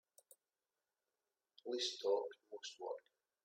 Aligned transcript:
Least 1.67 2.01
talk 2.01 2.25
most 2.51 2.75
work. 2.79 3.03